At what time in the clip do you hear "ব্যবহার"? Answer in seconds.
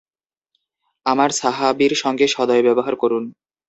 2.63-2.95